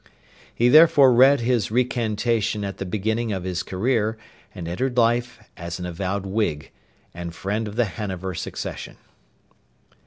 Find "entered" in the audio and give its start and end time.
4.67-4.97